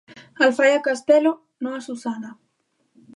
[0.45, 1.31] Alfaia Castelo,
[1.63, 2.29] Noa Susana.